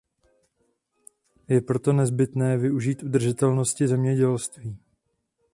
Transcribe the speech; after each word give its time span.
Je 1.47 1.61
proto 1.61 1.93
nezbytné 1.93 2.57
využít 2.57 3.03
udržitelnosti 3.03 3.87
zemědělství. 3.87 4.77